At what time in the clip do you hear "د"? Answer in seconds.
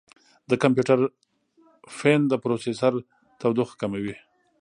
0.49-0.51, 2.27-2.33